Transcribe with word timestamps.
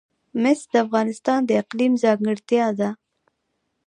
مس 0.41 0.59
د 0.71 0.75
افغانستان 0.85 1.39
د 1.45 1.51
اقلیم 1.61 1.93
ځانګړتیا 2.03 2.67
ده. 2.79 2.89